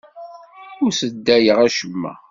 Ur 0.83 0.91
sseddayeɣ 0.93 1.57
acemma. 1.67 2.13